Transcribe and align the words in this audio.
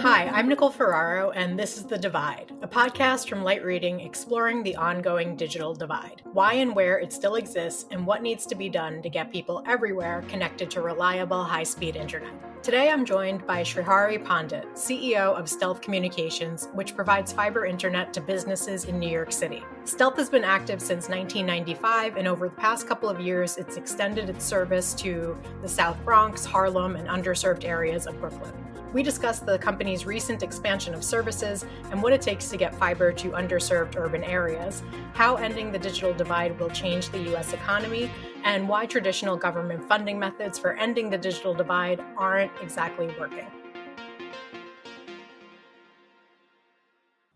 Hi, 0.00 0.28
I'm 0.28 0.48
Nicole 0.48 0.70
Ferraro, 0.70 1.30
and 1.32 1.58
this 1.58 1.76
is 1.76 1.84
The 1.84 1.98
Divide, 1.98 2.52
a 2.62 2.66
podcast 2.66 3.28
from 3.28 3.44
Light 3.44 3.62
Reading 3.62 4.00
exploring 4.00 4.62
the 4.62 4.74
ongoing 4.76 5.36
digital 5.36 5.74
divide, 5.74 6.22
why 6.32 6.54
and 6.54 6.74
where 6.74 6.98
it 6.98 7.12
still 7.12 7.34
exists, 7.34 7.84
and 7.90 8.06
what 8.06 8.22
needs 8.22 8.46
to 8.46 8.54
be 8.54 8.70
done 8.70 9.02
to 9.02 9.10
get 9.10 9.30
people 9.30 9.62
everywhere 9.66 10.24
connected 10.26 10.70
to 10.70 10.80
reliable, 10.80 11.44
high 11.44 11.64
speed 11.64 11.96
internet. 11.96 12.32
Today, 12.62 12.88
I'm 12.88 13.04
joined 13.04 13.46
by 13.46 13.60
Srihari 13.62 14.24
Pandit, 14.24 14.64
CEO 14.72 15.38
of 15.38 15.50
Stealth 15.50 15.82
Communications, 15.82 16.68
which 16.72 16.96
provides 16.96 17.30
fiber 17.30 17.66
internet 17.66 18.14
to 18.14 18.22
businesses 18.22 18.86
in 18.86 18.98
New 18.98 19.10
York 19.10 19.32
City. 19.32 19.62
Stealth 19.84 20.16
has 20.16 20.30
been 20.30 20.44
active 20.44 20.80
since 20.80 21.10
1995, 21.10 22.16
and 22.16 22.26
over 22.26 22.48
the 22.48 22.54
past 22.54 22.88
couple 22.88 23.10
of 23.10 23.20
years, 23.20 23.58
it's 23.58 23.76
extended 23.76 24.30
its 24.30 24.46
service 24.46 24.94
to 24.94 25.36
the 25.60 25.68
South 25.68 26.02
Bronx, 26.06 26.46
Harlem, 26.46 26.96
and 26.96 27.06
underserved 27.06 27.66
areas 27.66 28.06
of 28.06 28.18
Brooklyn. 28.18 28.54
We 28.92 29.04
discuss 29.04 29.38
the 29.38 29.56
company's 29.56 30.04
recent 30.04 30.42
expansion 30.42 30.94
of 30.94 31.04
services 31.04 31.64
and 31.92 32.02
what 32.02 32.12
it 32.12 32.20
takes 32.20 32.48
to 32.48 32.56
get 32.56 32.74
fiber 32.74 33.12
to 33.12 33.30
underserved 33.30 33.96
urban 33.96 34.24
areas, 34.24 34.82
how 35.12 35.36
ending 35.36 35.70
the 35.70 35.78
digital 35.78 36.12
divide 36.12 36.58
will 36.58 36.70
change 36.70 37.10
the 37.10 37.18
U.S. 37.30 37.52
economy, 37.52 38.10
and 38.42 38.68
why 38.68 38.86
traditional 38.86 39.36
government 39.36 39.86
funding 39.88 40.18
methods 40.18 40.58
for 40.58 40.72
ending 40.74 41.08
the 41.08 41.18
digital 41.18 41.54
divide 41.54 42.00
aren't 42.16 42.50
exactly 42.60 43.06
working. 43.18 43.46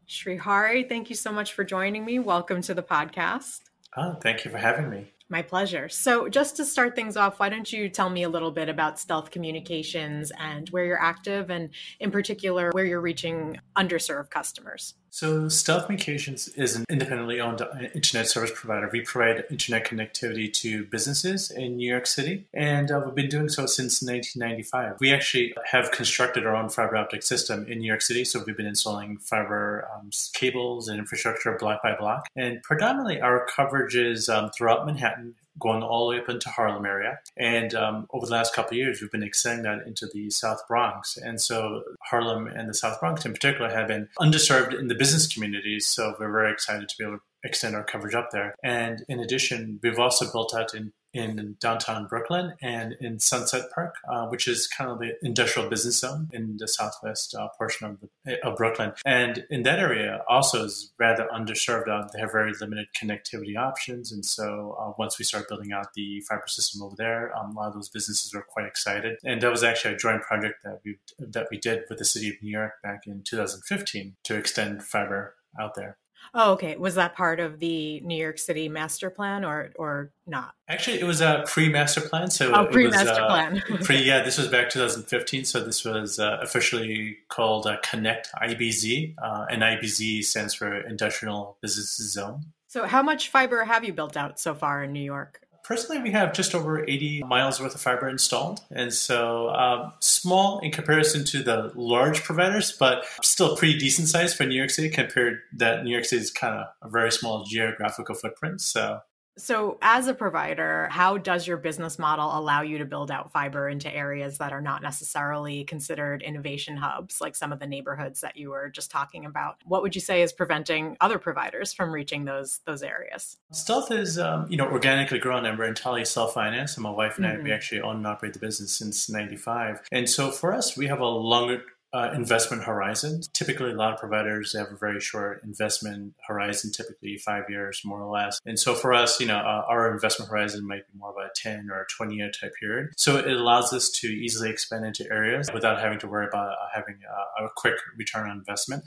Srihari, 0.08 0.88
thank 0.88 1.08
you 1.08 1.16
so 1.16 1.30
much 1.30 1.52
for 1.52 1.64
joining 1.64 2.04
me. 2.04 2.18
Welcome 2.18 2.62
to 2.62 2.74
the 2.74 2.82
podcast. 2.82 3.60
Oh, 3.96 4.14
thank 4.14 4.44
you 4.44 4.50
for 4.50 4.58
having 4.58 4.90
me. 4.90 5.13
My 5.34 5.42
pleasure. 5.42 5.88
So, 5.88 6.28
just 6.28 6.54
to 6.58 6.64
start 6.64 6.94
things 6.94 7.16
off, 7.16 7.40
why 7.40 7.48
don't 7.48 7.72
you 7.72 7.88
tell 7.88 8.08
me 8.08 8.22
a 8.22 8.28
little 8.28 8.52
bit 8.52 8.68
about 8.68 9.00
Stealth 9.00 9.32
Communications 9.32 10.30
and 10.38 10.68
where 10.68 10.84
you're 10.84 11.02
active, 11.02 11.50
and 11.50 11.70
in 11.98 12.12
particular, 12.12 12.70
where 12.70 12.84
you're 12.84 13.00
reaching 13.00 13.58
underserved 13.76 14.30
customers? 14.30 14.94
So, 15.14 15.48
Stealth 15.48 15.86
Communications 15.86 16.48
is 16.48 16.74
an 16.74 16.84
independently 16.90 17.40
owned 17.40 17.62
uh, 17.62 17.68
internet 17.94 18.26
service 18.26 18.50
provider. 18.52 18.90
We 18.92 19.02
provide 19.02 19.44
internet 19.48 19.86
connectivity 19.86 20.52
to 20.54 20.86
businesses 20.86 21.52
in 21.52 21.76
New 21.76 21.88
York 21.88 22.08
City, 22.08 22.48
and 22.52 22.90
uh, 22.90 23.00
we've 23.06 23.14
been 23.14 23.28
doing 23.28 23.48
so 23.48 23.64
since 23.66 24.02
1995. 24.02 24.96
We 24.98 25.12
actually 25.12 25.54
have 25.70 25.92
constructed 25.92 26.44
our 26.44 26.56
own 26.56 26.68
fiber 26.68 26.96
optic 26.96 27.22
system 27.22 27.64
in 27.68 27.78
New 27.78 27.86
York 27.86 28.02
City, 28.02 28.24
so 28.24 28.42
we've 28.44 28.56
been 28.56 28.66
installing 28.66 29.18
fiber 29.18 29.88
um, 29.94 30.10
cables 30.32 30.88
and 30.88 30.98
infrastructure 30.98 31.56
block 31.60 31.80
by 31.84 31.94
block. 31.94 32.26
And 32.34 32.60
predominantly, 32.64 33.20
our 33.20 33.46
coverage 33.46 33.94
is 33.94 34.28
um, 34.28 34.50
throughout 34.50 34.84
Manhattan, 34.84 35.36
going 35.58 35.82
all 35.82 36.08
the 36.08 36.16
way 36.16 36.22
up 36.22 36.28
into 36.28 36.48
Harlem 36.48 36.84
area. 36.86 37.18
And 37.36 37.74
um, 37.74 38.06
over 38.12 38.26
the 38.26 38.32
last 38.32 38.54
couple 38.54 38.72
of 38.72 38.76
years, 38.76 39.00
we've 39.00 39.10
been 39.10 39.22
extending 39.22 39.64
that 39.64 39.86
into 39.86 40.08
the 40.12 40.30
South 40.30 40.60
Bronx. 40.68 41.16
And 41.16 41.40
so 41.40 41.82
Harlem 42.02 42.46
and 42.46 42.68
the 42.68 42.74
South 42.74 43.00
Bronx 43.00 43.24
in 43.24 43.32
particular 43.32 43.70
have 43.70 43.88
been 43.88 44.08
underserved 44.18 44.78
in 44.78 44.88
the 44.88 44.94
business 44.94 45.32
communities. 45.32 45.86
So 45.86 46.14
we're 46.18 46.30
very 46.30 46.52
excited 46.52 46.88
to 46.88 46.94
be 46.98 47.04
able 47.04 47.16
to 47.18 47.22
extend 47.44 47.76
our 47.76 47.84
coverage 47.84 48.14
up 48.14 48.30
there. 48.30 48.54
And 48.62 49.04
in 49.08 49.20
addition, 49.20 49.78
we've 49.82 49.98
also 49.98 50.30
built 50.30 50.54
out 50.54 50.74
in 50.74 50.92
in 51.14 51.56
downtown 51.60 52.06
Brooklyn 52.06 52.54
and 52.60 52.96
in 53.00 53.20
Sunset 53.20 53.70
Park, 53.74 53.94
uh, 54.10 54.26
which 54.26 54.48
is 54.48 54.66
kind 54.66 54.90
of 54.90 54.98
the 54.98 55.16
industrial 55.22 55.68
business 55.70 56.00
zone 56.00 56.28
in 56.32 56.56
the 56.58 56.68
southwest 56.68 57.34
uh, 57.34 57.48
portion 57.56 57.86
of, 57.86 57.98
the, 58.24 58.44
of 58.44 58.56
Brooklyn. 58.56 58.92
And 59.06 59.46
in 59.48 59.62
that 59.62 59.78
area 59.78 60.22
also 60.28 60.64
is 60.64 60.92
rather 60.98 61.28
underserved. 61.32 61.88
Uh, 61.88 62.08
they 62.12 62.20
have 62.20 62.32
very 62.32 62.52
limited 62.60 62.88
connectivity 63.00 63.56
options. 63.56 64.12
And 64.12 64.24
so 64.24 64.76
uh, 64.80 64.92
once 64.98 65.18
we 65.18 65.24
start 65.24 65.48
building 65.48 65.72
out 65.72 65.94
the 65.94 66.20
fiber 66.28 66.48
system 66.48 66.82
over 66.82 66.96
there, 66.96 67.36
um, 67.36 67.56
a 67.56 67.60
lot 67.60 67.68
of 67.68 67.74
those 67.74 67.88
businesses 67.88 68.34
were 68.34 68.42
quite 68.42 68.66
excited. 68.66 69.18
And 69.24 69.40
that 69.40 69.50
was 69.50 69.62
actually 69.62 69.94
a 69.94 69.98
joint 69.98 70.22
project 70.22 70.64
that 70.64 70.80
we 70.84 70.98
that 71.18 71.48
we 71.50 71.58
did 71.58 71.82
with 71.88 71.98
the 71.98 72.04
city 72.04 72.28
of 72.28 72.34
New 72.42 72.50
York 72.50 72.72
back 72.82 73.06
in 73.06 73.22
2015 73.22 74.16
to 74.24 74.34
extend 74.34 74.82
fiber 74.82 75.36
out 75.60 75.74
there. 75.74 75.98
Oh, 76.32 76.52
okay. 76.52 76.76
Was 76.76 76.94
that 76.94 77.14
part 77.14 77.40
of 77.40 77.58
the 77.58 78.00
New 78.00 78.16
York 78.16 78.38
City 78.38 78.68
master 78.68 79.10
plan 79.10 79.44
or 79.44 79.70
or 79.76 80.12
not? 80.26 80.54
Actually, 80.68 81.00
it 81.00 81.04
was 81.04 81.20
a 81.20 81.44
pre-master 81.46 82.00
plan. 82.00 82.30
So 82.30 82.52
oh, 82.54 82.66
pre-master 82.66 83.10
was, 83.10 83.18
uh, 83.18 83.26
plan. 83.26 83.62
pre, 83.82 84.02
yeah, 84.02 84.22
this 84.22 84.38
was 84.38 84.48
back 84.48 84.70
2015. 84.70 85.44
So 85.44 85.60
this 85.62 85.84
was 85.84 86.18
uh, 86.18 86.38
officially 86.42 87.18
called 87.28 87.66
uh, 87.66 87.76
Connect 87.82 88.28
IBZ, 88.42 89.14
uh, 89.22 89.46
and 89.50 89.62
IBZ 89.62 90.24
stands 90.24 90.54
for 90.54 90.80
Industrial 90.80 91.58
Business 91.60 91.96
Zone. 91.96 92.46
So, 92.68 92.86
how 92.86 93.02
much 93.02 93.28
fiber 93.28 93.64
have 93.64 93.84
you 93.84 93.92
built 93.92 94.16
out 94.16 94.40
so 94.40 94.54
far 94.54 94.82
in 94.82 94.92
New 94.92 95.04
York? 95.04 95.43
Personally, 95.64 96.02
we 96.02 96.10
have 96.10 96.34
just 96.34 96.54
over 96.54 96.84
80 96.86 97.22
miles 97.24 97.58
worth 97.58 97.74
of 97.74 97.80
fiber 97.80 98.06
installed. 98.06 98.60
And 98.70 98.92
so 98.92 99.48
um, 99.48 99.94
small 100.00 100.58
in 100.58 100.70
comparison 100.70 101.24
to 101.26 101.42
the 101.42 101.72
large 101.74 102.22
providers, 102.22 102.76
but 102.78 103.06
still 103.22 103.56
pretty 103.56 103.78
decent 103.78 104.08
size 104.08 104.34
for 104.34 104.44
New 104.44 104.56
York 104.56 104.68
City 104.68 104.90
compared 104.90 105.40
that 105.56 105.82
New 105.82 105.90
York 105.90 106.04
City 106.04 106.20
is 106.20 106.30
kind 106.30 106.54
of 106.54 106.66
a 106.82 106.90
very 106.90 107.10
small 107.10 107.44
geographical 107.44 108.14
footprint. 108.14 108.60
So 108.60 109.00
so, 109.36 109.78
as 109.82 110.06
a 110.06 110.14
provider, 110.14 110.88
how 110.90 111.18
does 111.18 111.46
your 111.46 111.56
business 111.56 111.98
model 111.98 112.38
allow 112.38 112.62
you 112.62 112.78
to 112.78 112.84
build 112.84 113.10
out 113.10 113.32
fiber 113.32 113.68
into 113.68 113.92
areas 113.92 114.38
that 114.38 114.52
are 114.52 114.60
not 114.60 114.80
necessarily 114.80 115.64
considered 115.64 116.22
innovation 116.22 116.76
hubs, 116.76 117.20
like 117.20 117.34
some 117.34 117.52
of 117.52 117.58
the 117.58 117.66
neighborhoods 117.66 118.20
that 118.20 118.36
you 118.36 118.50
were 118.50 118.68
just 118.68 118.92
talking 118.92 119.24
about? 119.24 119.56
What 119.64 119.82
would 119.82 119.96
you 119.96 120.00
say 120.00 120.22
is 120.22 120.32
preventing 120.32 120.96
other 121.00 121.18
providers 121.18 121.72
from 121.72 121.92
reaching 121.92 122.24
those 122.24 122.60
those 122.64 122.82
areas? 122.82 123.36
Stealth 123.50 123.90
is, 123.90 124.18
um, 124.18 124.46
you 124.48 124.56
know, 124.56 124.68
organically 124.68 125.18
grown, 125.18 125.44
and 125.46 125.58
we're 125.58 125.64
entirely 125.64 126.04
self-financed. 126.04 126.76
And 126.76 126.84
my 126.84 126.90
wife 126.90 127.16
and 127.16 127.26
mm-hmm. 127.26 127.34
I, 127.34 127.38
we 127.38 127.44
mm-hmm. 127.44 127.54
actually 127.54 127.80
own 127.80 127.96
and 127.96 128.06
operate 128.06 128.34
the 128.34 128.38
business 128.38 128.76
since 128.76 129.10
'95. 129.10 129.82
And 129.90 130.08
so, 130.08 130.30
for 130.30 130.54
us, 130.54 130.76
we 130.76 130.86
have 130.86 131.00
a 131.00 131.06
longer 131.06 131.62
uh, 131.94 132.10
investment 132.12 132.64
horizons. 132.64 133.28
Typically, 133.28 133.70
a 133.70 133.74
lot 133.74 133.92
of 133.92 134.00
providers 134.00 134.52
have 134.52 134.66
a 134.72 134.76
very 134.76 135.00
short 135.00 135.42
investment 135.44 136.12
horizon, 136.26 136.72
typically 136.72 137.16
five 137.16 137.44
years 137.48 137.82
more 137.84 138.02
or 138.02 138.12
less. 138.12 138.40
And 138.44 138.58
so 138.58 138.74
for 138.74 138.92
us, 138.92 139.20
you 139.20 139.26
know, 139.26 139.36
uh, 139.36 139.64
our 139.68 139.92
investment 139.92 140.28
horizon 140.28 140.66
might 140.66 140.90
be 140.92 140.98
more 140.98 141.10
of 141.10 141.16
a 141.16 141.30
10 141.36 141.68
or 141.70 141.86
20 141.96 142.16
year 142.16 142.30
type 142.30 142.52
period. 142.58 142.88
So 142.96 143.16
it 143.16 143.28
allows 143.28 143.72
us 143.72 143.90
to 144.00 144.08
easily 144.08 144.50
expand 144.50 144.84
into 144.84 145.08
areas 145.10 145.50
without 145.54 145.80
having 145.80 146.00
to 146.00 146.08
worry 146.08 146.26
about 146.26 146.50
uh, 146.50 146.66
having 146.74 146.96
a, 147.38 147.44
a 147.44 147.48
quick 147.56 147.76
return 147.96 148.28
on 148.28 148.38
investment. 148.38 148.82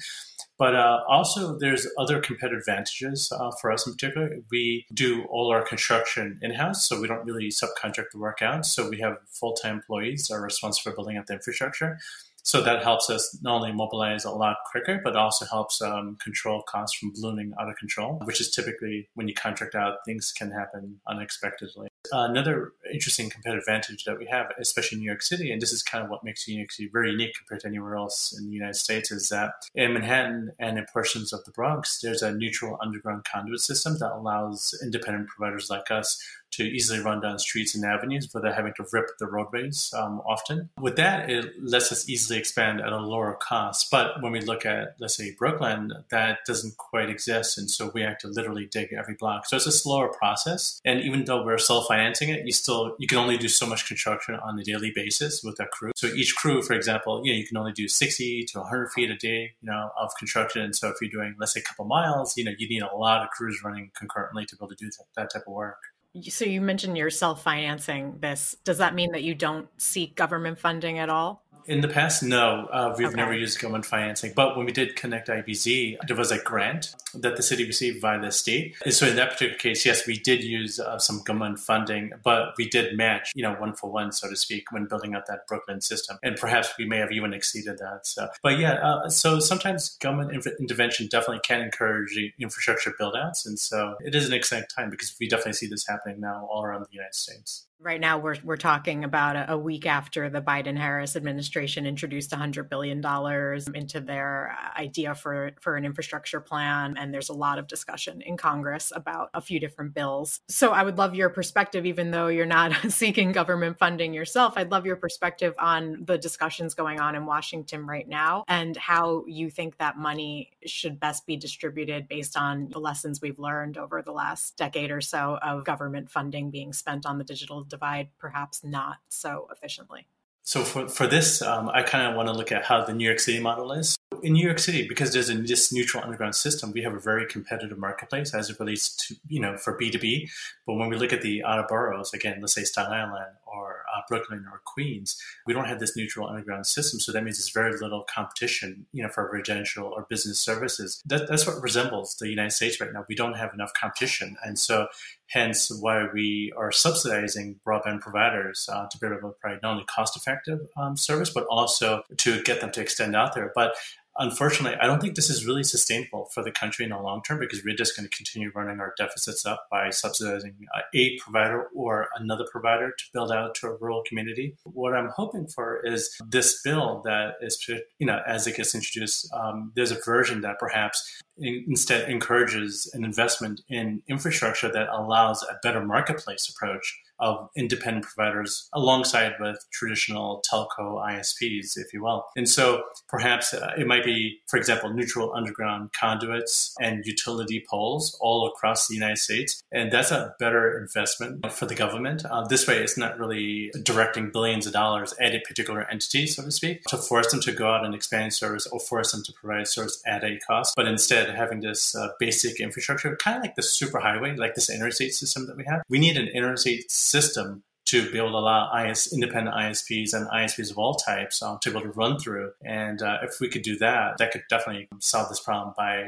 But 0.58 0.76
uh, 0.76 1.02
also, 1.08 1.58
there's 1.58 1.88
other 2.00 2.20
competitive 2.20 2.60
advantages 2.60 3.32
uh, 3.32 3.52
for 3.62 3.72
us 3.72 3.86
in 3.86 3.94
particular. 3.94 4.38
We 4.52 4.86
do 4.92 5.24
all 5.26 5.52
our 5.52 5.62
construction 5.62 6.40
in 6.42 6.56
house, 6.56 6.88
so 6.88 7.00
we 7.00 7.08
don't 7.08 7.24
really 7.26 7.50
subcontract 7.50 8.12
the 8.12 8.18
work 8.18 8.42
out. 8.42 8.66
So 8.66 8.90
we 8.90 9.00
have 9.00 9.18
full 9.30 9.54
time 9.54 9.76
employees 9.76 10.32
are 10.32 10.42
responsible 10.42 10.92
for 10.92 10.96
building 10.96 11.18
out 11.18 11.28
the 11.28 11.36
infrastructure. 11.36 12.00
So 12.48 12.62
that 12.62 12.82
helps 12.82 13.10
us 13.10 13.38
not 13.42 13.56
only 13.56 13.74
mobilize 13.74 14.24
a 14.24 14.32
lot 14.32 14.56
quicker, 14.72 15.02
but 15.04 15.18
also 15.18 15.46
helps 15.46 15.82
um, 15.82 16.16
control 16.24 16.62
costs 16.62 16.98
from 16.98 17.12
ballooning 17.12 17.52
out 17.60 17.68
of 17.68 17.76
control, 17.76 18.22
which 18.24 18.40
is 18.40 18.50
typically 18.50 19.10
when 19.16 19.28
you 19.28 19.34
contract 19.34 19.76
out, 19.76 19.96
things 20.06 20.32
can 20.32 20.52
happen 20.52 21.02
unexpectedly. 21.10 21.90
another 22.14 22.72
interesting 22.94 23.30
competitive 23.30 23.64
advantage 23.68 24.06
that 24.06 24.18
we 24.18 24.28
have, 24.28 24.48
especially 24.62 24.96
in 24.96 25.02
New 25.02 25.08
York 25.08 25.24
City, 25.24 25.52
and 25.52 25.62
this 25.62 25.74
is 25.74 25.84
kind 25.84 26.06
of 26.06 26.10
what 26.10 26.24
makes 26.24 26.48
New 26.48 26.56
York 26.56 26.72
City 26.72 26.90
very 26.90 27.12
unique 27.12 27.36
compared 27.38 27.60
to 27.60 27.68
anywhere 27.68 27.98
else 27.98 28.34
in 28.40 28.48
the 28.48 28.54
United 28.54 28.78
States, 28.78 29.12
is 29.12 29.28
that 29.28 29.52
in 29.76 29.92
Manhattan 29.92 30.54
and 30.58 30.78
in 30.78 30.86
portions 30.94 31.34
of 31.34 31.44
the 31.44 31.52
Bronx, 31.52 32.00
there's 32.00 32.22
a 32.22 32.32
neutral 32.32 32.78
underground 32.82 33.26
conduit 33.26 33.60
system 33.60 33.98
that 34.00 34.14
allows 34.14 34.74
independent 34.82 35.28
providers 35.28 35.70
like 35.70 35.92
us 35.92 36.18
to 36.58 36.64
easily 36.64 37.00
run 37.00 37.22
down 37.22 37.38
streets 37.40 37.76
and 37.76 37.86
avenues 37.86 38.30
without 38.34 38.56
having 38.56 38.74
to 38.76 38.86
rip 38.92 39.06
the 39.20 39.28
roadways 39.28 39.94
um, 39.96 40.22
often. 40.26 40.70
With 40.80 40.96
that, 40.96 41.30
it 41.30 41.54
lets 41.62 41.92
us 41.92 42.10
easily 42.10 42.40
expand 42.40 42.82
at 42.82 42.92
a 42.92 42.98
lower 42.98 43.36
cost. 43.36 43.90
But 43.92 44.22
when 44.22 44.32
we 44.32 44.42
look 44.42 44.66
at, 44.66 44.96
let's 45.00 45.16
say, 45.16 45.36
Brooklyn, 45.38 45.92
that 46.10 46.40
doesn't 46.46 46.78
quite 46.78 47.10
exist. 47.10 47.58
And 47.58 47.70
so 47.70 47.92
we 47.94 48.02
have 48.02 48.18
to 48.20 48.28
literally 48.28 48.66
dig 48.66 48.92
every 48.92 49.16
block. 49.16 49.46
So 49.46 49.56
it's 49.56 49.68
a 49.68 49.72
slower 49.72 50.10
process. 50.10 50.82
And 50.84 51.02
even 51.02 51.26
though 51.26 51.46
we're 51.46 51.60
self 51.60 51.88
financing 51.88 52.30
it, 52.30 52.46
you 52.46 52.52
still, 52.52 52.96
you 53.00 53.08
can 53.08 53.20
only 53.20 53.38
do 53.38 53.48
so 53.48 53.66
much 53.66 53.88
construction 53.88 54.36
on 54.36 54.60
a 54.60 54.64
daily 54.64 54.92
basis 54.94 55.44
with 55.44 55.60
a 55.60 55.68
crew. 55.68 55.92
So 55.96 56.08
each 56.08 56.36
crew, 56.36 56.62
for 56.62 56.74
example, 56.74 57.22
you 57.24 57.32
know, 57.32 57.38
you 57.38 57.46
can 57.46 57.58
only 57.58 57.72
do 57.72 57.88
60 57.88 58.46
to 58.46 58.60
100 58.60 58.92
feet 58.92 59.12
a 59.12 59.16
day, 59.16 59.52
you 59.62 59.70
know, 59.70 59.92
of 60.00 60.12
construction. 60.18 60.64
And 60.64 60.76
so 60.76 60.90
if 60.90 60.96
you're 61.02 61.12
doing, 61.12 61.36
let's 61.40 61.54
say, 61.54 61.60
a 61.60 61.64
couple 61.64 61.86
miles, 61.86 62.36
you 62.36 62.44
know, 62.44 62.52
you 62.58 62.68
need 62.68 62.82
a 62.82 62.96
lot 62.96 63.22
of 63.22 63.30
crews 63.30 63.62
running 63.64 63.92
concurrently 63.98 64.46
to 64.46 64.56
be 64.56 64.60
able 64.60 64.70
to 64.70 64.76
do 64.76 64.88
that, 64.88 65.06
that 65.16 65.30
type 65.34 65.44
of 65.48 65.54
work 65.54 65.78
so 66.24 66.46
you 66.46 66.62
mentioned 66.62 66.98
you're 66.98 67.10
self-financing 67.10 68.20
this. 68.20 68.56
Does 68.64 68.78
that 68.80 68.96
mean 68.96 69.12
that 69.12 69.24
you 69.24 69.36
don't 69.36 69.68
seek 69.78 70.16
government 70.16 70.60
funding 70.60 71.00
at 71.00 71.10
all 71.10 71.44
in 71.68 71.82
the 71.82 71.88
past, 71.88 72.24
no, 72.24 72.68
uh, 72.72 72.96
we've 72.98 73.08
okay. 73.08 73.16
never 73.16 73.34
used 73.34 73.60
government 73.60 73.86
financing. 73.86 74.32
But 74.34 74.56
when 74.56 74.66
we 74.66 74.72
did 74.72 74.96
connect 74.96 75.28
IBZ, 75.28 75.98
there 76.08 76.16
was 76.16 76.32
a 76.32 76.40
grant 76.40 76.96
that 77.14 77.36
the 77.36 77.44
city 77.44 77.66
received 77.66 78.02
via 78.02 78.20
the 78.20 78.32
state. 78.32 78.76
And 78.86 78.94
so 78.94 79.06
in 79.06 79.18
that 79.18 79.34
particular 79.34 79.58
case, 79.58 79.86
yes, 79.86 80.08
we 80.08 80.18
did 80.18 80.44
use 80.44 80.80
uh, 80.80 80.98
some 80.98 81.22
government 81.24 81.60
funding, 81.60 82.14
but 82.24 82.54
we 82.58 82.70
did 82.70 82.96
match, 82.96 83.32
you 83.36 83.44
know, 83.44 83.54
one 83.56 83.74
for 83.74 83.92
one, 83.92 84.14
so 84.14 84.30
to 84.30 84.36
speak, 84.36 84.72
when 84.72 84.86
building 84.86 85.14
out 85.14 85.26
that 85.28 85.46
Brooklyn 85.48 85.82
system. 85.82 86.18
And 86.24 86.38
perhaps 86.38 86.70
we 86.80 86.86
may 86.86 86.98
have 87.00 87.12
even 87.12 87.34
exceeded 87.34 87.80
that. 87.80 88.08
So, 88.08 88.30
but 88.42 88.58
yeah, 88.58 88.76
uh, 88.76 89.10
so 89.10 89.40
sometimes 89.40 89.98
government 89.98 90.32
inf- 90.32 90.60
intervention 90.60 91.08
definitely 91.12 91.42
can 91.44 91.62
encourage 91.62 92.18
infrastructure 92.40 92.94
build 92.98 93.16
outs. 93.18 93.46
And 93.46 93.60
so 93.60 93.96
it 94.00 94.16
is 94.16 94.26
an 94.26 94.34
exciting 94.34 94.68
time 94.74 94.90
because 94.90 95.14
we 95.20 95.28
definitely 95.28 95.54
see 95.54 95.68
this 95.68 95.86
happening 95.86 96.22
now 96.22 96.48
all 96.50 96.64
around 96.64 96.84
the 96.84 96.94
United 96.94 97.16
States. 97.16 97.67
Right 97.80 98.02
now, 98.02 98.18
we're 98.18 98.38
we're 98.44 98.58
talking 98.58 99.04
about 99.04 99.36
a, 99.36 99.54
a 99.54 99.58
week 99.58 99.86
after 99.86 100.32
the 100.32 100.42
Biden-Harris 100.42 101.16
administration 101.16 101.86
introduced 101.86 102.32
100 102.32 102.72
billion 102.72 103.02
dollars 103.02 103.68
into 103.68 104.00
their 104.00 104.58
uh, 104.60 104.80
idea 104.80 105.14
for 105.14 105.52
for 105.62 105.76
an 105.76 105.86
infrastructure 105.86 106.42
plan, 106.42 106.96
and 106.98 107.14
there's 107.14 107.30
a 107.30 107.34
lot 107.34 107.60
of 107.60 107.68
discussion 107.68 108.22
in 108.22 108.36
Congress 108.36 108.92
about 108.96 109.30
a 109.36 109.42
few 109.42 109.60
different 109.60 109.94
bills. 109.94 110.40
So, 110.48 110.72
I 110.72 110.82
would 110.82 110.98
love 110.98 111.14
your 111.14 111.30
perspective, 111.30 111.86
even 111.86 112.10
though 112.10 112.30
you're 112.30 112.48
not 112.48 112.74
seeking 112.90 113.32
government 113.32 113.78
funding 113.78 114.12
yourself. 114.12 114.54
I'd 114.58 114.72
love 114.72 114.88
your 114.88 114.96
perspective 114.96 115.54
on 115.60 116.04
the 116.04 116.18
discussions 116.18 116.74
going 116.74 117.00
on 117.00 117.14
in 117.14 117.28
Washington 117.28 117.86
right 117.86 118.08
now, 118.08 118.44
and 118.48 118.76
how 118.76 119.24
you 119.28 119.52
think 119.52 119.78
that 119.78 119.98
money 119.98 120.50
should 120.66 121.00
best 121.00 121.28
be 121.28 121.38
distributed 121.38 122.08
based 122.08 122.38
on 122.38 122.70
the 122.72 122.80
lessons 122.80 123.22
we've 123.22 123.38
learned 123.38 123.78
over 123.78 124.02
the 124.02 124.12
last 124.12 124.58
decade 124.58 124.90
or 124.90 125.00
so 125.00 125.38
of 125.44 125.64
government 125.64 126.10
funding 126.10 126.50
being 126.50 126.74
spent 126.74 127.06
on 127.06 127.20
the 127.20 127.24
digital 127.24 127.67
divide 127.68 128.10
perhaps 128.18 128.64
not 128.64 128.98
so 129.10 129.48
efficiently. 129.52 130.08
So 130.48 130.64
for, 130.64 130.88
for 130.88 131.08
this, 131.08 131.42
um, 131.42 131.70
I 131.74 131.84
kind 131.84 132.08
of 132.08 132.16
want 132.16 132.30
to 132.30 132.34
look 132.34 132.54
at 132.54 132.64
how 132.64 132.86
the 132.86 132.94
New 132.94 133.04
York 133.04 133.20
City 133.20 133.42
model 133.42 133.74
is. 133.74 133.98
In 134.24 134.32
New 134.32 134.46
York 134.46 134.60
City, 134.60 134.88
because 134.88 135.12
there's 135.12 135.30
a 135.30 135.34
this 135.34 135.74
neutral 135.74 136.02
underground 136.02 136.36
system, 136.36 136.72
we 136.72 136.82
have 136.84 136.94
a 136.94 137.00
very 137.02 137.26
competitive 137.26 137.78
marketplace 137.78 138.34
as 138.34 138.50
it 138.50 138.58
relates 138.58 138.96
to, 139.08 139.16
you 139.28 139.42
know, 139.42 139.58
for 139.58 139.78
B2B. 139.78 140.30
But 140.66 140.76
when 140.76 140.88
we 140.88 140.96
look 140.96 141.12
at 141.12 141.22
the 141.22 141.44
outer 141.44 141.66
boroughs, 141.68 142.14
again, 142.14 142.38
let's 142.40 142.54
say 142.54 142.64
Staten 142.64 142.94
Island 142.94 143.36
or 143.52 143.84
uh, 143.96 144.02
Brooklyn 144.08 144.46
or 144.52 144.62
Queens, 144.66 145.22
we 145.46 145.54
don't 145.54 145.66
have 145.66 145.80
this 145.80 145.96
neutral 145.96 146.28
underground 146.28 146.66
system. 146.66 147.00
So 147.00 147.12
that 147.12 147.24
means 147.24 147.38
there's 147.38 147.52
very 147.52 147.78
little 147.80 148.04
competition, 148.04 148.86
you 148.92 149.04
know, 149.04 149.10
for 149.10 149.30
residential 149.32 149.86
or 149.86 150.06
business 150.10 150.40
services. 150.40 151.02
That, 151.06 151.28
that's 151.28 151.48
what 151.48 151.62
resembles 151.62 152.16
the 152.20 152.30
United 152.30 152.52
States 152.52 152.80
right 152.80 152.92
now. 152.94 153.06
We 153.08 153.16
don't 153.16 153.36
have 153.36 153.54
enough 153.54 153.74
competition. 153.74 154.36
And 154.44 154.58
so 154.60 154.88
hence 155.28 155.70
why 155.82 156.08
we 156.14 156.54
are 156.58 156.72
subsidizing 156.72 157.60
broadband 157.66 158.02
providers 158.02 158.70
uh, 158.72 158.88
to 158.90 158.98
be 158.98 159.08
able 159.08 159.18
to 159.18 159.36
provide 159.42 159.60
not 159.62 159.72
only 159.72 159.86
cost 159.86 160.16
effective 160.16 160.60
um, 160.78 160.96
service, 160.98 161.30
but 161.30 161.46
also 161.50 162.04
to 162.18 162.42
get 162.44 162.62
them 162.62 162.72
to 162.72 162.82
extend 162.82 163.16
out 163.16 163.36
there. 163.36 163.52
But 163.54 163.74
unfortunately, 164.18 164.78
I 164.82 164.86
don't 164.86 165.02
think 165.02 165.16
this 165.16 165.30
is 165.30 165.46
really 165.46 165.64
sustainable 165.64 166.30
for 166.34 166.44
the 166.44 166.52
country 166.52 166.86
in 166.86 166.92
the 166.92 167.00
long 167.00 167.22
term 167.24 167.40
because 167.40 167.64
we're 167.64 167.76
just 167.76 167.96
going 167.96 168.08
to 168.08 168.16
continue 168.16 168.52
running 168.54 168.80
our 168.80 168.94
deficits 168.98 169.46
up 169.46 169.68
by 169.72 169.90
subsidizing 169.90 170.56
uh, 170.76 170.82
a 170.94 171.18
provider 171.20 171.68
or 171.76 172.10
another 172.16 172.46
provider 172.52 172.92
to 172.92 173.04
build 173.14 173.32
out 173.32 173.56
to 173.56 173.68
a 173.68 173.76
rural 173.78 174.04
community. 174.08 174.56
What 174.64 174.94
I'm 174.94 175.10
hoping 175.16 175.48
for 175.48 175.86
is 175.86 176.16
this 176.30 176.62
bill 176.64 177.02
that 177.06 177.36
is, 177.42 177.64
you 178.00 178.08
know, 178.08 178.22
as 178.28 178.48
it 178.48 178.56
gets 178.58 178.76
introduced, 178.76 179.32
um, 179.34 179.72
there's 179.76 179.92
a 179.92 180.00
version 180.04 180.42
that 180.42 180.60
perhaps 180.60 181.22
instead 181.40 182.10
encourages 182.10 182.90
an 182.94 183.04
investment 183.04 183.62
in 183.70 184.02
infrastructure 184.08 184.72
that 184.72 184.88
allows 184.90 185.44
a 185.44 185.58
better 185.62 185.84
marketplace 185.86 186.50
approach 186.50 187.00
of 187.20 187.50
independent 187.56 188.06
providers 188.06 188.70
alongside 188.74 189.34
with 189.40 189.64
traditional 189.72 190.44
telco 190.50 191.04
ISPs, 191.10 191.78
if 191.78 191.94
you 191.94 192.04
will. 192.04 192.26
And 192.36 192.48
so 192.48 192.84
perhaps 193.08 193.54
uh, 193.54 193.74
it 193.78 193.88
might 193.88 194.04
be, 194.04 194.40
for 194.48 194.58
example, 194.58 194.94
neutral 194.94 195.34
underground 195.34 195.92
conduits 195.94 196.76
and 196.80 197.06
utility 197.06 197.64
poles 197.70 198.18
all 198.22 198.48
across 198.48 198.88
the 198.88 198.96
United 198.96 199.18
States. 199.18 199.62
And 199.72 199.92
that's 199.92 200.12
a 200.12 200.36
better 200.40 200.78
investment 200.80 201.52
for 201.52 201.66
the 201.66 201.76
government. 201.76 202.26
Uh, 202.26 202.46
this 202.48 202.68
way, 202.68 202.78
it's 202.78 202.98
not 202.98 203.20
really 203.20 203.72
directing 203.84 204.32
billions 204.32 204.68
of 204.68 204.74
dollars 204.74 205.14
at 205.20 205.36
a 205.36 205.40
particular 205.40 205.90
entity, 205.90 206.28
so 206.28 206.44
to 206.44 206.52
speak, 206.52 206.84
to 206.86 206.98
force 206.98 207.32
them 207.32 207.42
to 207.42 207.52
go 207.52 207.70
out 207.70 207.86
and 207.86 207.94
expand 207.96 208.34
service 208.34 208.68
or 208.68 208.80
force 208.80 209.12
them 209.12 209.24
to 209.24 209.34
provide 209.34 209.68
service 209.68 210.02
at 210.06 210.24
a 210.24 210.38
cost, 210.40 210.74
but 210.76 210.88
instead 210.88 211.30
having 211.30 211.62
this 211.62 211.96
uh, 211.96 212.10
basic 212.20 212.60
infrastructure, 212.60 213.16
kind 213.16 213.38
of 213.38 213.44
like 213.44 213.56
the 213.56 213.62
superhighway, 213.62 214.38
like 214.38 214.56
this 214.56 214.70
interstate 214.70 215.14
system 215.14 215.48
that 215.48 215.58
we 215.58 215.66
have. 215.66 215.82
We 215.90 216.00
need 216.00 216.18
an 216.18 216.28
interstate 216.28 216.92
system 217.08 217.64
to 217.88 218.12
be 218.12 218.18
able 218.18 218.32
to 218.32 218.38
allow 218.38 218.86
IS, 218.86 219.14
independent 219.14 219.56
ISPs 219.56 220.14
and 220.14 220.28
ISPs 220.28 220.70
of 220.72 220.78
all 220.78 220.96
types 220.96 221.42
um, 221.42 221.58
to 221.62 221.72
be 221.72 221.78
able 221.78 221.90
to 221.90 221.98
run 221.98 222.20
through. 222.20 222.52
And 222.64 223.02
uh, 223.02 223.20
if 223.24 223.40
we 223.40 223.48
could 223.48 223.62
do 223.62 223.78
that, 223.78 224.18
that 224.18 224.32
could 224.32 224.44
definitely 224.50 224.90
solve 225.00 225.30
this 225.30 225.40
problem 225.40 225.74
by 225.78 226.04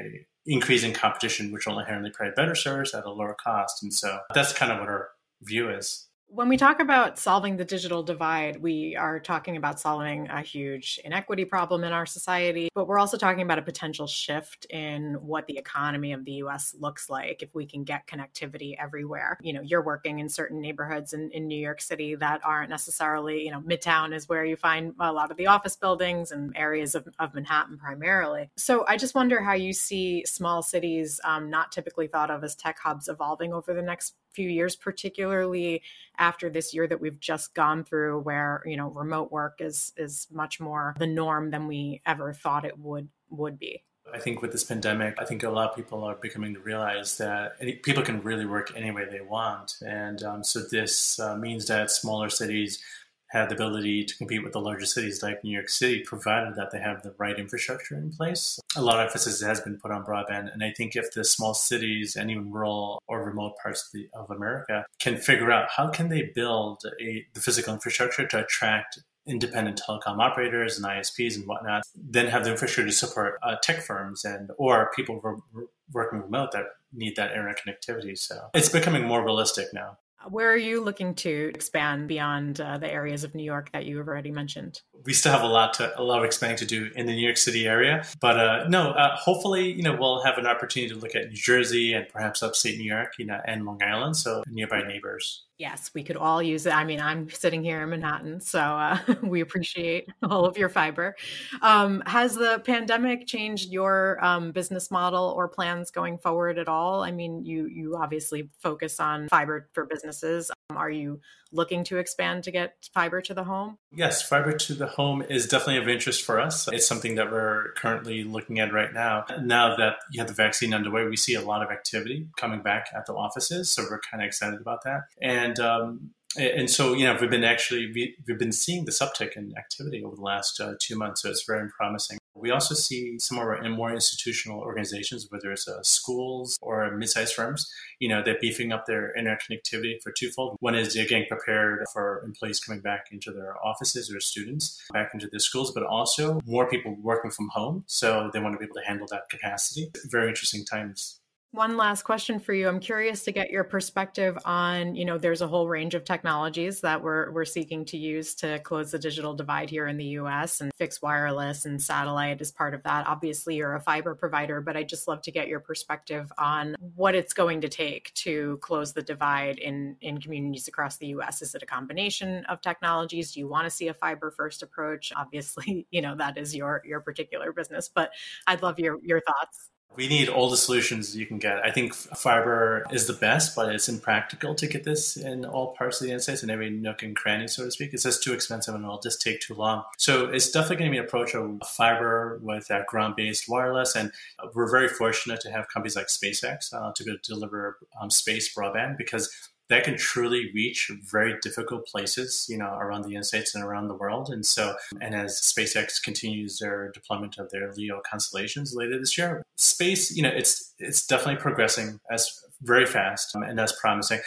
increasing 0.46 0.92
competition, 0.94 1.51
which 1.51 1.66
will 1.66 1.80
inherently 1.80 2.12
provide 2.12 2.36
better 2.36 2.56
service 2.56 2.94
at 2.94 3.06
a 3.06 3.12
lower 3.12 3.36
cost. 3.42 3.81
And 3.81 3.94
so 3.94 4.19
that's 4.34 4.51
kind 4.51 4.74
of 4.74 4.80
what 4.80 4.90
our 4.90 5.10
view 5.42 5.69
is. 5.69 6.09
When 6.31 6.48
we 6.48 6.58
talk 6.58 6.80
about 6.80 7.18
solving 7.18 7.58
the 7.58 7.66
digital 7.66 8.04
divide, 8.04 8.62
we 8.62 8.96
are 8.96 9.20
talking 9.20 9.58
about 9.58 9.80
solving 9.80 10.30
a 10.30 10.44
huge 10.44 11.00
inequity 11.04 11.44
problem 11.44 11.84
in 11.84 11.92
our 11.92 12.06
society, 12.06 12.70
but 12.76 12.88
we're 12.88 13.00
also 13.00 13.18
talking 13.18 13.42
about 13.42 13.58
a 13.58 13.64
potential 13.64 14.06
shift 14.06 14.66
in 14.70 15.16
what 15.16 15.48
the 15.48 15.58
economy 15.58 16.14
of 16.14 16.26
the 16.26 16.34
US 16.34 16.76
looks 16.80 17.10
like 17.10 17.42
if 17.42 17.56
we 17.56 17.66
can 17.66 17.84
get 17.84 18.06
connectivity 18.06 18.76
everywhere. 18.78 19.40
You 19.42 19.54
know, 19.54 19.62
you're 19.62 19.84
working 19.84 20.20
in 20.20 20.30
certain 20.30 20.62
neighborhoods 20.62 21.14
in, 21.14 21.31
in 21.31 21.48
New 21.48 21.60
York 21.60 21.81
City 21.81 22.14
that 22.18 22.42
aren't 22.46 22.70
necessarily, 22.70 23.44
you 23.44 23.52
know, 23.52 23.62
Midtown 23.62 24.14
is 24.14 24.30
where 24.30 24.46
you 24.46 24.56
find 24.56 24.94
a 25.00 25.12
lot 25.12 25.31
of 25.31 25.38
the 25.38 25.48
office 25.48 25.76
buildings 25.76 26.31
and 26.31 26.56
areas 26.56 26.94
of, 26.94 27.08
of 27.18 27.34
Manhattan 27.34 27.80
primarily. 27.80 28.52
So 28.56 28.86
I 28.88 28.98
just 28.98 29.16
wonder 29.16 29.42
how 29.42 29.54
you 29.54 29.74
see 29.74 30.24
small 30.28 30.62
cities, 30.62 31.20
um, 31.24 31.50
not 31.50 31.72
typically 31.72 32.06
thought 32.06 32.30
of 32.30 32.44
as 32.44 32.54
tech 32.56 32.78
hubs, 32.78 33.08
evolving 33.08 33.52
over 33.52 33.74
the 33.74 33.81
next 33.81 34.14
few 34.31 34.50
years, 34.50 34.76
particularly 34.76 35.81
after 36.18 36.50
this 36.50 36.74
year 36.74 36.88
that 36.88 37.02
we've 37.02 37.20
just 37.20 37.54
gone 37.54 37.84
through, 37.84 38.20
where 38.22 38.62
you 38.66 38.78
know 38.78 38.90
remote 38.90 39.31
work 39.31 39.60
is 39.60 39.94
is 39.98 40.28
much 40.31 40.60
more 40.60 40.96
the 41.00 41.08
norm 41.08 41.52
than 41.52 41.68
we 41.68 42.02
ever 42.06 42.34
thought 42.34 42.66
it 42.66 42.78
would 42.78 43.10
would 43.30 43.60
be. 43.60 43.84
I 44.12 44.18
think 44.18 44.42
with 44.42 44.52
this 44.52 44.64
pandemic, 44.64 45.16
I 45.20 45.26
think 45.26 45.44
a 45.44 45.50
lot 45.50 45.70
of 45.70 45.76
people 45.76 46.04
are 46.04 46.16
becoming 46.16 46.56
to 46.56 46.60
realize 46.60 47.18
that 47.18 47.56
any, 47.62 47.74
people 47.74 48.02
can 48.02 48.22
really 48.22 48.46
work 48.46 48.74
any 48.76 48.92
way 48.92 49.06
they 49.06 49.22
want, 49.22 49.76
and 49.86 50.24
um, 50.24 50.44
so 50.44 50.62
this 50.62 51.20
uh, 51.20 51.36
means 51.36 51.68
that 51.68 51.92
smaller 51.92 52.30
cities 52.30 52.81
have 53.30 53.50
the 53.50 53.56
ability 53.56 54.04
to 54.06 54.18
compete 54.18 54.44
with 54.44 54.54
the 54.54 54.60
larger 54.60 54.86
cities 54.86 55.22
like 55.22 55.44
New 55.44 55.52
York 55.52 55.70
City, 55.70 56.02
provided 56.02 56.56
that 56.56 56.72
they 56.72 56.80
have 56.80 57.04
the 57.04 57.14
right 57.18 57.38
infrastructure 57.38 57.96
in 57.96 58.12
place. 58.12 58.60
A 58.76 58.81
lot 58.81 59.00
of 59.00 59.08
emphasis 59.08 59.42
has 59.42 59.62
been 59.62 59.78
put 59.78 59.92
on 59.92 60.04
broadband, 60.04 60.52
and 60.52 60.64
I 60.64 60.72
think 60.72 60.96
if 60.96 61.12
the 61.14 61.24
small 61.24 61.54
cities 61.54 62.16
and 62.16 62.30
even 62.31 62.52
rural 62.52 63.02
or 63.08 63.24
remote 63.24 63.54
parts 63.62 63.86
of, 63.86 63.92
the, 63.94 64.10
of 64.14 64.30
America 64.31 64.86
can 65.00 65.18
figure 65.18 65.52
out 65.52 65.70
how 65.76 65.90
can 65.90 66.10
they 66.10 66.24
build 66.24 66.81
a, 67.00 67.26
the 67.34 67.42
physical 67.42 67.74
infrastructure 67.74 68.28
to 68.28 68.44
attract 68.44 69.00
independent 69.30 69.80
telecom 69.80 70.20
operators 70.20 70.78
and 70.78 70.86
ISPs 70.86 71.36
and 71.36 71.46
whatnot, 71.46 71.84
then 71.96 72.28
have 72.28 72.44
the 72.44 72.52
infrastructure 72.52 72.90
to 72.90 72.96
support 72.96 73.40
uh, 73.44 73.56
tech 73.62 73.81
firms 73.81 74.26
and 74.26 74.50
or 74.58 74.92
people 74.96 75.20
re- 75.54 75.66
working 75.94 76.20
remote 76.20 76.52
that 76.52 76.66
need 76.92 77.16
that 77.16 77.31
internet 77.31 77.60
connectivity. 77.64 78.18
So 78.18 78.50
it's 78.54 78.70
becoming 78.70 79.06
more 79.06 79.24
realistic 79.24 79.68
now. 79.74 79.98
Where 80.27 80.51
are 80.51 80.57
you 80.57 80.81
looking 80.81 81.16
to 81.16 81.51
expand 81.54 82.07
beyond 82.07 82.60
uh, 82.60 82.77
the 82.77 82.92
areas 82.92 83.24
of 83.24 83.36
New 83.36 83.44
York 83.44 83.71
that 83.71 83.86
you 83.86 83.98
have 83.98 84.07
already 84.07 84.31
mentioned? 84.31 84.81
We 85.06 85.13
still 85.13 85.31
have 85.31 85.44
a 85.44 85.47
lot 85.47 85.73
to 85.76 85.97
a 85.99 86.04
lot 86.04 86.19
of 86.19 86.26
expanding 86.26 86.57
to 86.57 86.66
do 86.66 86.92
in 86.95 87.06
the 87.06 87.14
New 87.14 87.21
York 87.21 87.38
City 87.38 87.68
area, 87.68 88.04
but 88.19 88.38
uh, 88.38 88.68
no, 88.68 88.92
uh, 88.92 89.16
hopefully, 89.16 89.71
you 89.71 89.81
know, 89.81 89.95
we'll 89.95 90.21
have 90.23 90.38
an 90.38 90.45
opportunity 90.45 90.94
to 90.94 90.99
look 90.99 91.16
at 91.16 91.30
New 91.30 91.35
Jersey 91.35 91.94
and 91.94 92.07
perhaps 92.09 92.44
upstate 92.44 92.78
New 92.78 92.83
York, 92.83 93.14
you 93.18 93.26
know, 93.26 93.40
and 93.45 93.66
Long 93.66 93.81
Island, 93.81 94.18
so 94.18 94.44
nearby 94.47 94.81
neighbors. 94.83 95.45
Yes, 95.59 95.92
we 95.94 96.04
could 96.04 96.16
all 96.16 96.42
use 96.42 96.66
it. 96.66 96.73
I 96.73 96.85
mean, 96.85 97.02
I'm 97.02 97.30
sitting 97.30 97.61
here 97.61 97.83
in 97.83 97.90
Manhattan, 97.90 98.40
so 98.40 98.59
uh, 98.59 98.97
we 99.23 99.42
appreciate 99.42 100.07
all 100.23 100.45
of 100.45 100.57
your 100.57 100.69
fiber. 100.69 101.18
Um, 101.61 102.02
has 102.06 102.33
the 102.33 102.61
pandemic 102.66 103.28
changed 103.28 103.69
your 103.69 104.23
um, 104.23 104.54
business 104.54 104.90
model 104.90 105.33
or 105.35 105.49
plans 105.49 105.92
going 105.92 106.18
forward 106.18 106.57
at 106.57 106.69
all? 106.69 107.04
I 107.04 107.11
mean, 107.11 107.44
you 107.44 107.68
you 107.68 107.97
obviously 107.97 108.49
focus 108.59 109.02
on 109.02 109.28
fiber 109.28 109.68
for 109.73 109.85
businesses. 110.09 110.51
Um, 110.69 110.78
are 110.78 110.89
you 110.89 111.19
looking 111.51 111.83
to 111.85 111.97
expand 111.97 112.44
to 112.44 112.51
get 112.51 112.75
fiber 112.94 113.21
to 113.21 113.33
the 113.33 113.44
home? 113.44 113.78
Yes, 113.92 114.21
fiber 114.21 114.54
to 114.54 114.73
the 114.73 114.87
home 114.87 115.21
is 115.21 115.47
definitely 115.47 115.78
of 115.78 115.87
interest 115.87 116.23
for 116.23 116.39
us. 116.39 116.68
It's 116.71 116.87
something 116.87 117.16
that 117.16 117.31
we're 117.31 117.73
currently 117.73 118.23
looking 118.23 118.59
at 118.59 118.73
right 118.73 118.94
now. 118.94 119.25
Now 119.42 119.75
that 119.78 119.95
you 120.11 120.19
have 120.19 120.28
the 120.28 120.33
vaccine 120.33 120.73
underway, 120.73 121.06
we 121.06 121.18
see 121.18 121.35
a 121.35 121.42
lot 121.42 121.63
of 121.63 121.71
activity 121.71 122.28
coming 122.37 122.61
back 122.61 122.87
at 122.95 123.06
the 123.06 123.13
offices, 123.13 123.71
so 123.71 123.83
we're 123.89 123.99
kind 123.99 124.23
of 124.23 124.28
excited 124.28 124.59
about 124.61 124.83
that. 124.83 125.01
And 125.21 125.59
um, 125.59 126.11
and 126.37 126.69
so 126.69 126.94
you 126.94 127.06
know 127.06 127.18
we've 127.19 127.30
been 127.30 127.44
actually 127.44 127.92
we, 127.92 128.16
have 128.28 128.37
been 128.37 128.51
seeing 128.51 128.85
this 128.85 128.99
uptick 128.99 129.35
in 129.35 129.51
activity 129.57 130.04
over 130.04 130.16
the 130.16 130.21
last 130.21 130.59
uh, 130.59 130.73
two 130.80 130.95
months 130.95 131.23
so 131.23 131.30
it's 131.31 131.44
very 131.44 131.68
promising 131.69 132.19
we 132.40 132.52
also 132.52 132.76
see 132.76 133.18
some 133.19 133.38
of 133.38 133.44
our 133.44 133.69
more 133.69 133.94
institutional 133.94 134.60
organizations 134.60 135.28
whether 135.30 135.52
it's 135.52 135.68
uh, 135.68 135.81
schools 135.84 136.58
or 136.62 136.96
mid-sized 136.98 137.34
firms 137.34 137.72
you 138.00 138.10
know 138.10 138.22
they're 138.24 138.38
beefing 138.40 138.72
up 138.72 138.86
their 138.86 139.14
internet 139.16 139.42
connectivity 139.42 140.02
for 140.02 140.12
twofold. 140.12 140.58
One 140.60 140.76
is 140.76 140.94
they're 140.94 141.06
getting 141.06 141.28
prepared 141.28 141.86
for 141.94 142.24
employees 142.26 142.60
coming 142.60 142.81
back 142.81 143.08
into 143.12 143.31
their 143.31 143.56
offices 143.66 144.12
or 144.14 144.19
students 144.19 144.81
back 144.94 145.12
into 145.14 145.28
their 145.28 145.40
schools 145.40 145.72
but 145.74 145.84
also 145.84 146.40
more 146.46 146.69
people 146.69 146.96
working 147.02 147.31
from 147.31 147.50
home 147.50 147.84
so 147.88 148.30
they 148.34 148.40
want 148.40 148.54
to 148.54 148.60
be 148.60 148.66
able 148.66 148.76
to 148.76 148.88
handle 148.88 149.08
that 149.10 149.30
capacity. 149.30 149.92
Very 150.10 150.30
interesting 150.30 150.66
times 150.66 151.19
One 151.52 151.78
last 151.78 152.04
question 152.04 152.40
for 152.40 152.54
you. 152.54 152.68
I'm 152.68 152.80
curious 152.80 153.24
to 153.24 153.32
get 153.32 153.50
your 153.50 153.64
perspective 153.64 154.38
on, 154.46 154.94
you 154.94 155.04
know, 155.04 155.18
there's 155.18 155.42
a 155.42 155.48
whole 155.48 155.68
range 155.68 155.96
of 155.96 156.04
technologies 156.04 156.80
that 156.82 157.02
we're 157.02 157.32
we're 157.32 157.44
seeking 157.44 157.86
to 157.86 157.98
use 157.98 158.36
to 158.36 158.60
close 158.60 158.92
the 158.92 159.00
digital 159.00 159.34
divide 159.34 159.68
here 159.68 159.88
in 159.88 159.98
the 159.98 160.06
US 160.20 160.62
and 160.62 160.72
fixed 160.76 161.02
wireless 161.02 161.66
and 161.66 161.82
satellite 161.82 162.40
is 162.40 162.52
part 162.52 162.76
of 162.76 162.84
that. 162.84 163.08
Obviously, 163.08 163.56
you're 163.56 163.74
a 163.74 163.82
fiber 163.82 164.14
provider, 164.14 164.62
but 164.62 164.78
I'd 164.78 164.88
just 164.88 165.08
love 165.08 165.24
to 165.24 165.32
get 165.32 165.48
your 165.48 165.60
perspective 165.60 166.32
on 166.38 166.76
what 166.94 167.16
it's 167.16 167.34
going 167.34 167.62
to 167.62 167.68
take 167.68 168.14
to 168.14 168.60
close 168.62 168.94
the 168.94 169.02
divide 169.02 169.58
in 169.58 169.96
in 170.02 170.22
communities 170.22 170.68
across 170.68 170.98
the 170.98 171.08
US. 171.08 171.42
Is 171.42 171.56
it 171.56 171.64
a 171.64 171.66
combination 171.66 172.46
of 172.46 172.62
technologies? 172.62 173.32
Do 173.32 173.40
you 173.40 173.48
want 173.48 173.64
to 173.64 173.72
see 173.72 173.88
a 173.88 173.94
fiber 173.96 174.30
first 174.30 174.62
approach? 174.62 175.12
Obviously, 175.16 175.88
you 175.92 176.04
know, 176.04 176.16
that 176.16 176.38
is 176.38 176.56
your 176.56 176.84
your 176.86 177.00
particular 177.00 177.52
business, 177.52 177.90
but 177.90 178.12
I'd 178.46 178.62
love 178.62 178.78
your 178.78 179.00
your 179.04 179.22
thoughts. 179.22 179.72
We 179.96 180.08
need 180.08 180.30
all 180.30 180.50
the 180.50 180.56
solutions 180.56 181.16
you 181.16 181.26
can 181.26 181.40
get. 181.40 181.58
I 181.66 181.72
think 181.72 181.94
fiber 181.94 182.86
is 182.92 183.08
the 183.08 183.14
best, 183.14 183.56
but 183.56 183.74
it's 183.74 183.90
impractical 183.90 184.56
to 184.56 184.68
get 184.68 184.84
this 184.84 185.18
in 185.18 185.44
all 185.44 185.76
parts 185.76 186.00
of 186.00 186.06
the 186.06 186.10
United 186.10 186.24
States 186.24 186.44
in 186.44 186.50
every 186.50 186.69
nook 186.69 187.04
and 187.04 187.16
cranny, 187.16 187.48
so 187.48 187.66
to 187.66 187.72
speak. 187.72 187.94
It's 187.94 188.04
just 188.04 188.24
too 188.24 188.34
expensive 188.34 188.76
and 188.76 188.84
it'll 188.84 189.00
just 189.00 189.22
take 189.22 189.42
too 189.42 189.56
long. 189.56 189.84
So 189.98 190.28
it's 190.28 190.52
definitely 190.52 190.78
going 190.78 190.92
to 190.92 190.96
be 190.96 191.00
an 191.00 191.06
approach 191.06 191.36
of 191.36 191.60
fiber 191.68 192.40
with 192.42 192.68
that 192.68 192.88
ground-based 192.88 193.50
wireless, 193.50 193.96
and 193.96 194.12
we're 194.54 194.72
very 194.72 194.88
fortunate 194.88 195.42
to 195.42 195.52
have 195.52 195.68
companies 195.68 195.96
like 195.96 196.08
SpaceX 196.08 196.74
uh, 196.74 196.94
to 196.94 197.18
deliver 197.24 197.78
um, 198.00 198.10
space 198.10 198.54
broadband 198.54 198.98
because 198.98 199.50
that 199.69 199.83
can 199.83 199.97
truly 199.97 200.52
reach 200.54 200.92
very 201.09 201.35
difficult 201.42 201.85
places, 201.85 202.47
you 202.49 202.57
know, 202.57 202.73
around 202.73 203.04
the 203.04 203.09
United 203.09 203.26
States 203.26 203.54
and 203.56 203.64
around 203.64 203.88
the 203.88 203.95
world. 203.95 204.30
And 204.30 204.45
so, 204.45 204.76
and 204.99 205.14
as 205.14 205.40
SpaceX 205.40 206.02
continues 206.02 206.57
their 206.59 206.92
deployment 206.92 207.38
of 207.38 207.49
their 207.52 207.71
LEO 207.73 208.02
constellations 208.09 208.73
later 208.76 208.99
this 208.99 209.18
year, 209.18 209.44
space, 209.56 210.16
you 210.16 210.23
know, 210.23 210.30
it's 210.33 210.73
it's 210.80 211.06
definitely 211.06 211.42
progressing 211.42 211.99
as 212.11 212.30
very 212.61 212.85
fast, 212.85 213.35
um, 213.35 213.44
and 213.44 213.57
that's 213.57 213.80
promising. 213.80 214.19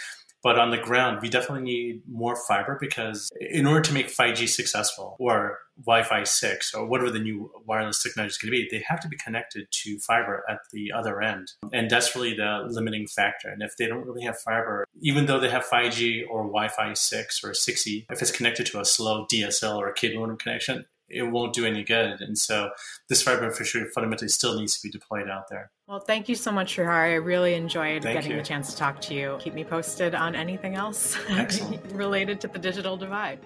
But 0.43 0.59
on 0.59 0.71
the 0.71 0.79
ground, 0.79 1.21
we 1.23 1.29
definitely 1.29 1.65
need 1.65 2.03
more 2.09 2.37
fiber 2.37 2.77
because 2.81 3.31
in 3.41 3.67
order 3.67 3.81
to 3.83 3.93
make 3.93 4.09
5G 4.09 4.49
successful 4.49 5.17
or 5.19 5.59
Wi-Fi 5.85 6.25
6 6.25 6.75
or 6.75 6.87
whatever 6.87 7.11
the 7.11 7.19
new 7.19 7.51
wireless 7.67 8.03
technology 8.03 8.33
is 8.33 8.39
going 8.39 8.51
to 8.51 8.59
be, 8.59 8.69
they 8.71 8.85
have 8.89 9.01
to 9.01 9.09
be 9.09 9.17
connected 9.17 9.67
to 9.71 9.99
fiber 10.01 10.45
at 10.49 10.59
the 10.73 10.93
other 10.93 11.23
end. 11.23 11.53
And 11.73 11.89
that's 11.89 12.15
really 12.15 12.35
the 12.35 12.65
limiting 12.69 13.07
factor. 13.07 13.49
And 13.49 13.63
if 13.63 13.77
they 13.77 13.87
don't 13.87 14.05
really 14.05 14.23
have 14.25 14.39
fiber, 14.39 14.85
even 15.01 15.27
though 15.27 15.41
they 15.41 15.51
have 15.51 15.65
5G 15.65 16.25
or 16.29 16.43
Wi-Fi 16.43 16.95
6 16.95 17.45
or 17.45 17.51
6E, 17.51 18.07
if 18.11 18.21
it's 18.21 18.33
connected 18.33 18.67
to 18.67 18.81
a 18.81 18.85
slow 18.85 19.27
DSL 19.33 19.77
or 19.77 19.89
a 19.89 19.95
cable 19.95 20.21
modem 20.21 20.37
connection, 20.37 20.85
it 21.13 21.23
won't 21.23 21.53
do 21.53 21.67
any 21.67 21.85
good. 21.85 22.21
And 22.21 22.37
so 22.37 22.71
this 23.09 23.23
fiber 23.23 23.45
infrastructure 23.45 23.91
fundamentally 23.91 24.29
still 24.29 24.59
needs 24.59 24.77
to 24.77 24.83
be 24.83 24.91
deployed 24.91 25.29
out 25.29 25.49
there. 25.51 25.71
Well, 25.87 26.01
thank 26.01 26.29
you 26.29 26.35
so 26.35 26.51
much, 26.51 26.77
Srihari. 26.77 27.13
I 27.13 27.15
really 27.15 27.55
enjoyed 27.55 28.03
thank 28.03 28.15
getting 28.15 28.33
you. 28.33 28.37
the 28.39 28.43
chance 28.43 28.71
to 28.73 28.77
talk 28.77 29.01
to 29.03 29.15
you. 29.15 29.37
Keep 29.41 29.55
me 29.55 29.65
posted 29.65 30.15
on 30.15 30.35
anything 30.35 30.75
else 30.75 31.19
related 31.93 32.41
to 32.41 32.49
the 32.49 32.59
digital 32.59 32.97
divide. 32.97 33.39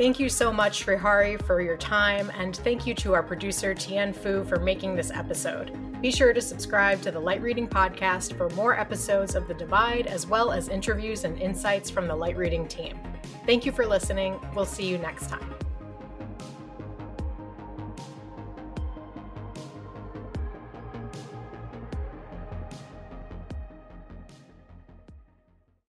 Thank 0.00 0.18
you 0.18 0.30
so 0.30 0.50
much, 0.50 0.86
Srihari, 0.86 1.44
for 1.44 1.60
your 1.60 1.76
time, 1.76 2.32
and 2.38 2.56
thank 2.56 2.86
you 2.86 2.94
to 2.94 3.12
our 3.12 3.22
producer, 3.22 3.74
Tian 3.74 4.14
Fu, 4.14 4.42
for 4.44 4.58
making 4.58 4.96
this 4.96 5.10
episode. 5.10 5.76
Be 6.00 6.10
sure 6.10 6.32
to 6.32 6.40
subscribe 6.40 7.02
to 7.02 7.10
the 7.10 7.20
Light 7.20 7.42
Reading 7.42 7.68
Podcast 7.68 8.34
for 8.38 8.48
more 8.56 8.80
episodes 8.80 9.34
of 9.34 9.46
The 9.46 9.52
Divide, 9.52 10.06
as 10.06 10.26
well 10.26 10.52
as 10.52 10.70
interviews 10.70 11.24
and 11.24 11.38
insights 11.38 11.90
from 11.90 12.08
the 12.08 12.16
Light 12.16 12.38
Reading 12.38 12.66
team. 12.66 12.98
Thank 13.44 13.66
you 13.66 13.72
for 13.72 13.84
listening. 13.84 14.40
We'll 14.54 14.64
see 14.64 14.88
you 14.88 14.96
next 14.96 15.28
time. 15.28 15.54